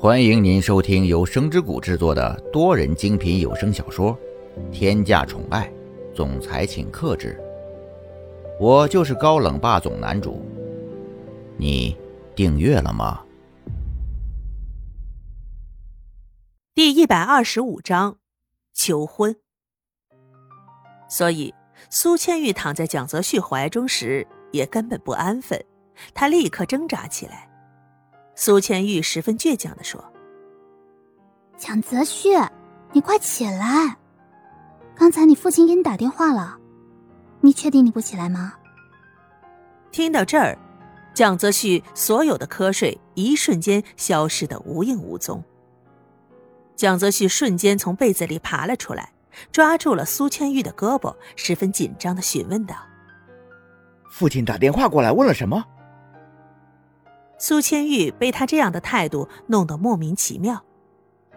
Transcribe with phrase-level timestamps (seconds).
[0.00, 4.16] 欢迎您收听由声之谷制作的多人精品有声小说
[4.70, 5.68] 《天价宠爱
[6.14, 7.36] 总裁请克制》，
[8.60, 10.40] 我就是高冷霸总男主。
[11.56, 11.96] 你
[12.36, 13.24] 订阅了吗？
[16.76, 18.18] 第一百二十五章，
[18.72, 19.34] 求婚。
[21.10, 21.52] 所以，
[21.90, 25.60] 苏千玉躺在蒋泽旭怀中时，也根本不安分，
[26.14, 27.47] 他立刻挣扎起来。
[28.40, 30.12] 苏千玉十分倔强的说
[31.58, 32.28] ：“蒋泽旭，
[32.92, 33.96] 你快起来！
[34.94, 36.56] 刚才你父亲给你打电话了，
[37.40, 38.54] 你确定你不起来吗？”
[39.90, 40.56] 听到这儿，
[41.12, 45.42] 蒋泽旭所有的瞌睡一瞬间消失的无影无踪。
[46.76, 49.12] 蒋泽旭瞬间从被子里爬了出来，
[49.50, 52.76] 抓住了苏千玉的胳膊，十分紧张的询问道
[54.12, 55.64] ：“父亲打电话过来问了什么？”
[57.38, 60.64] 苏千玉被他这样的态度弄得莫名其妙，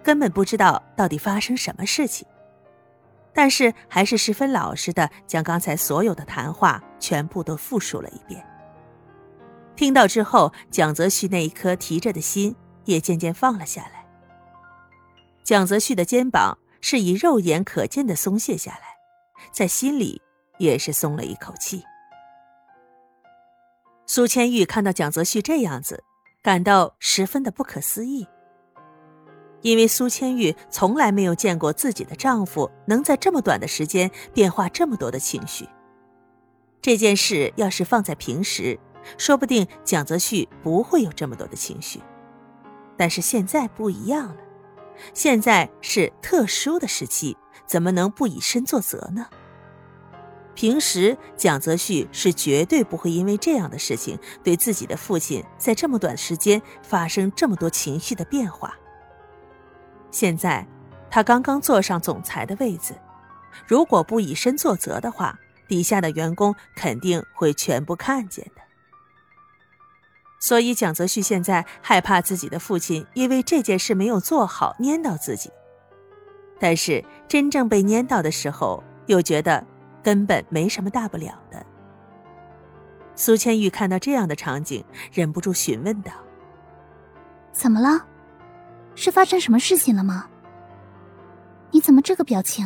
[0.03, 2.27] 根本不知道到底发生什么事情，
[3.33, 8.43] 但是还是十分老实的将刚才所有的谈话全部都复述了一遍。
[9.75, 14.05] 听到之后，蒋泽旭那一颗提着的心也渐渐放了下来。
[15.43, 18.97] 蒋泽旭的肩膀是以肉眼可见的松懈下来，
[19.51, 20.21] 在心里
[20.57, 21.83] 也是松了一口气。
[24.13, 26.03] 苏千玉看到蒋泽旭这样子，
[26.43, 28.27] 感到十分的不可思议。
[29.61, 35.65] 因为苏千玉从来没有见过自己的丈夫能在这么短的时间变化这么多的情绪。
[36.81, 38.77] 这件事要是放在平时，
[39.17, 42.01] 说不定蒋泽旭不会有这么多的情绪，
[42.97, 44.41] 但是现在不一样了，
[45.13, 49.27] 现在是特殊的时期，怎么能不以身作则呢？
[50.61, 58.77] 平时蒋泽旭是绝对不会因为这样的事情对自己的父亲在这么短时间发生这么多情绪的变化。
[60.11, 60.67] 现在
[61.09, 62.93] 他刚刚坐上总裁的位子，
[63.65, 68.61] 如果不以身作则的话，底下的员工肯定会全部看见的。
[70.39, 75.49] 所以蒋泽旭现在害怕自己的父亲因为这件事没有做好粘到自己，
[76.59, 79.70] 但是真正被粘到的时候，又觉得。
[80.03, 81.65] 根本没什么大不了的。
[83.15, 86.11] 苏千玉看到这样的场景，忍不住询问道
[87.51, 88.05] ：“怎么了？
[88.95, 90.27] 是发生什么事情了吗？
[91.71, 92.65] 你怎么这个表情？”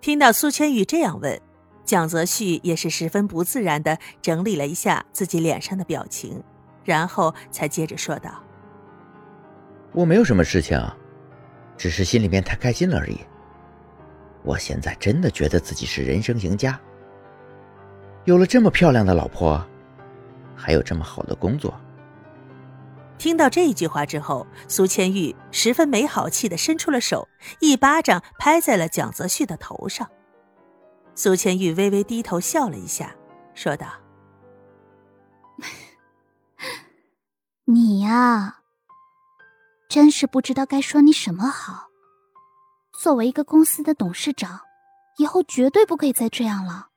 [0.00, 1.40] 听到苏千玉这样问，
[1.84, 6.42] 蒋泽旭也是十分不自然的整理了一下自己脸上的表情，
[6.84, 8.42] 然后才接着说道
[9.92, 10.78] ：“我没有什么事情，
[11.76, 13.18] 只是心里面太开心了而已。”
[14.42, 16.80] 我现在真的觉得自己是人生赢家，
[18.24, 19.62] 有了这么漂亮的老婆，
[20.56, 21.78] 还有这么好的工作。
[23.18, 27.28] 听到这句话之后，苏千玉十分没好气的伸出了手，
[27.60, 30.08] 一巴掌拍在了蒋泽旭的头上。
[31.14, 33.14] 苏千玉微微低头笑了一下，
[33.52, 33.88] 说道
[37.66, 38.60] ：“你呀，
[39.86, 41.88] 真是不知道该说你什么好。”
[43.00, 44.60] 作为一个公司的董事长，
[45.16, 46.88] 以后绝对不可以再这样了。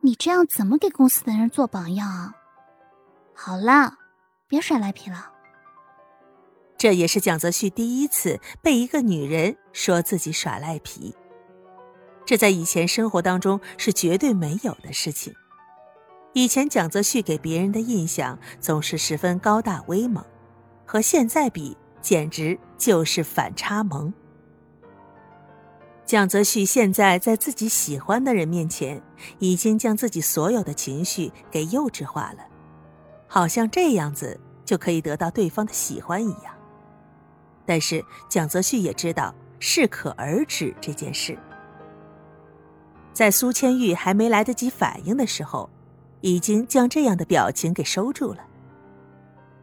[0.00, 2.34] 你这样怎么给公司的人做榜样啊？
[3.32, 3.98] 好了，
[4.48, 5.30] 别耍赖皮了。
[6.76, 11.14] 这也是蒋泽旭第一次被一个女人说自己耍赖皮，
[12.26, 15.32] 这在以前生活当中是绝对没有的事情。
[16.32, 20.24] 以前蒋泽旭给别人的印象总是十分高大威猛，
[20.84, 24.12] 和现在比，简直就是反差萌。
[26.12, 29.02] 蒋泽旭现在在自己喜欢的人面前，
[29.38, 32.44] 已经将自己所有的情绪给幼稚化了，
[33.26, 36.54] 好像这样子就可以得到对方的喜欢一样。
[37.64, 41.38] 但是蒋泽旭也知道适可而止这件事，
[43.14, 45.70] 在苏千玉还没来得及反应的时候，
[46.20, 48.40] 已经将这样的表情给收住了。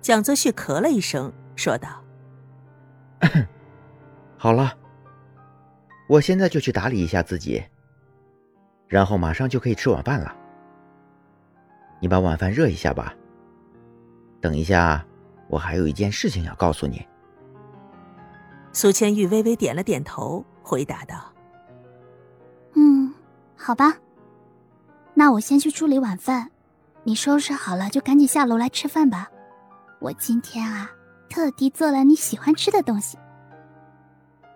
[0.01, 2.03] 蒋泽旭咳了一声，说道
[4.35, 4.73] ：“好了。”
[6.09, 7.63] 我现在就去打理一下自己，
[8.87, 10.35] 然后马上就可以吃晚饭了。
[11.99, 13.13] 你把晚饭热一下吧。
[14.41, 15.05] 等一下，
[15.47, 17.05] 我还有一件事情要告诉你。
[18.73, 21.31] 苏千玉微微点了点头，回答道
[22.73, 23.13] ：“嗯，
[23.55, 23.95] 好吧。
[25.13, 26.49] 那我先去处理晚饭，
[27.03, 29.29] 你收拾好了就赶紧下楼来吃饭吧。
[29.99, 30.89] 我今天啊，
[31.29, 33.15] 特地做了你喜欢吃的东西。”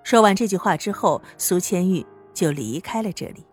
[0.03, 3.45] 说完这句话之后，苏千玉就离开了这里。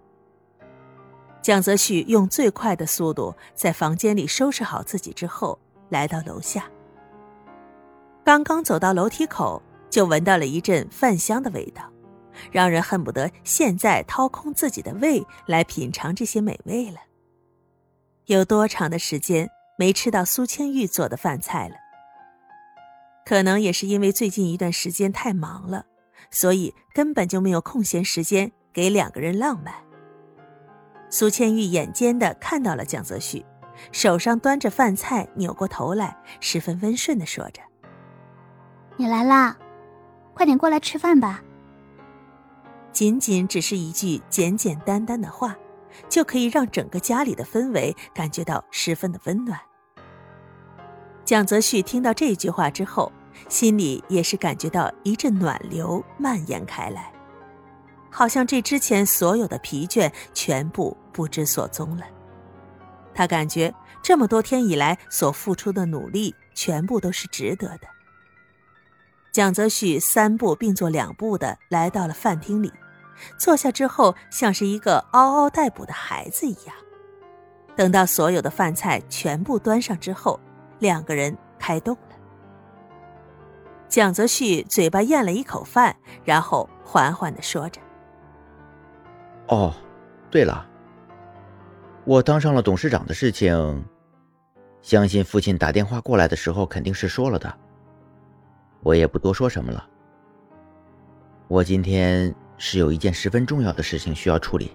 [1.40, 5.58] 蒋泽旭用最快的速度在房间里收拾好自己之后，
[5.88, 6.70] 来到楼下。
[8.22, 11.90] 刚刚走到楼梯口，就闻到了一阵饭香的味道，
[12.52, 16.98] 让人恨不得现在掏空自己的胃来品尝这些美味了。
[18.26, 19.48] 有多长的时间
[19.78, 21.74] 没吃到苏千玉做的饭菜了？
[23.24, 25.86] 可能也是因为最近一段时间太忙了，
[26.30, 29.74] 所以根本就没有空闲时间给两个人浪漫。
[31.08, 33.44] 苏千玉眼尖的看到了蒋泽旭，
[33.90, 37.60] 手上端着饭菜，扭过头来，十分温顺的说着
[38.96, 39.56] ：“你来啦，
[40.34, 41.42] 快点过来吃饭吧。”
[42.92, 45.56] 仅仅只是一句简简单单的话，
[46.08, 49.58] 就可以让整个家里的氛围感觉到十分的温暖。
[51.24, 53.12] 蒋泽旭听到这句话之后，
[53.48, 57.12] 心里也是感觉到一阵暖流蔓延开来，
[58.10, 62.04] 好像这之前所有的疲倦全部不知所踪了。
[63.14, 67.88] 他感觉这么多天以来所付出的努力全部都是值得的。
[69.32, 72.72] 蒋泽旭三步并作两步的来到了饭厅里，
[73.38, 76.74] 坐下之后像是一个嗷嗷待哺的孩子一样。
[77.76, 80.38] 等到所有的饭菜全部端上之后。
[80.80, 81.94] 两个人开动。
[83.90, 85.94] 蒋泽旭嘴巴咽了一口饭，
[86.24, 87.80] 然后缓缓的说着
[89.48, 89.74] ：“哦，
[90.30, 90.64] 对了，
[92.04, 93.84] 我当上了董事长的事情，
[94.80, 97.52] 相信父亲打电话过来的时候肯定是说了的。
[98.82, 99.84] 我也不多说什么了。
[101.48, 104.70] 我今天是有一件十分重要的事情需要处理。”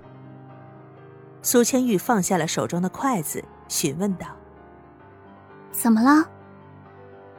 [1.41, 4.27] 苏千玉放下了手中的筷子，询问道。
[5.71, 6.29] 怎么了？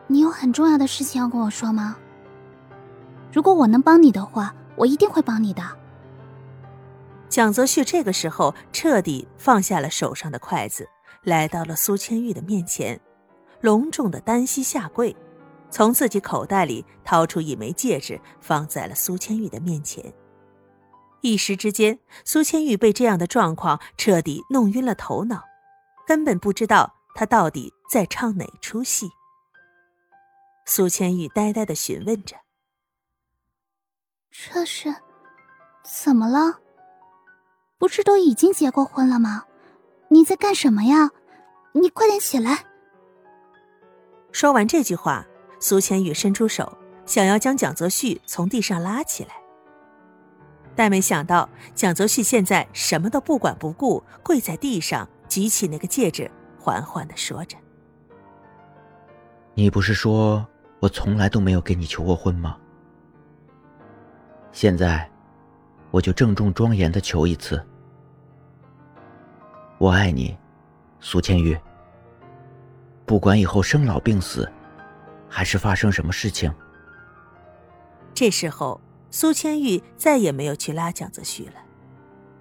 [0.08, 1.96] 你有很重要的事情要跟我说吗？
[3.32, 5.62] 如果我能帮你的话，我一定会帮你的。
[7.28, 10.88] 蒋泽旭这个时候彻底放下了手上的筷子，
[11.22, 13.00] 来到了苏千玉的面前，
[13.60, 15.14] 隆重的单膝下跪，
[15.70, 20.14] 从自己口袋里掏出一枚戒指，放在了苏千玉的面前。
[21.20, 25.42] 一时之间，苏千玉被这样的状况彻底弄晕了头脑，
[26.06, 26.94] 根本不知道。
[27.18, 29.08] 他到底在唱哪出戏？
[30.66, 32.36] 苏千玉呆呆的询问着
[34.30, 34.92] ：“这是
[35.84, 36.60] 怎么了？
[37.78, 39.44] 不是都已经结过婚了吗？
[40.08, 41.10] 你在干什么呀？
[41.72, 42.64] 你快点起来！”
[44.32, 45.24] 说完这句话，
[45.60, 46.76] 苏千玉伸出手，
[47.06, 49.40] 想要将蒋泽旭从地上拉起来，
[50.74, 56.30] 但没想到蒋泽旭现在什么都不管不顾，跪在地上，举起那个戒指。
[56.58, 57.56] 缓缓的说着
[59.54, 60.44] ：“你不是说
[60.86, 62.56] 我从来都没有给你求过婚吗？
[64.52, 65.10] 现在，
[65.90, 67.60] 我就郑重庄严的求一次。
[69.78, 70.38] 我爱你，
[71.00, 71.58] 苏千玉。
[73.04, 74.48] 不管以后生老病死，
[75.28, 76.54] 还是发生什么事情。”
[78.14, 78.80] 这时候，
[79.10, 81.56] 苏千玉再也没有去拉蒋泽旭了，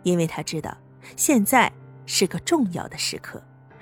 [0.04, 0.78] 因为他知道
[1.18, 1.74] 现在
[2.06, 3.42] 是个重要的时刻。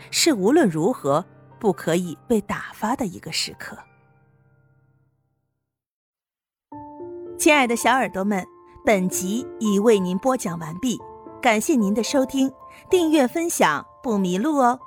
[0.10, 1.25] 是无论如何
[1.60, 3.77] 不可以被打发的一个时刻。
[7.43, 8.47] 亲爱的小耳朵们，
[8.85, 10.97] 本集已为您播讲完毕，
[11.41, 12.49] 感谢您的收听，
[12.89, 14.79] 订阅分享不迷路哦。